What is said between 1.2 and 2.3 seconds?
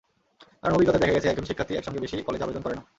একজন শিক্ষার্থী একসঙ্গে বেশি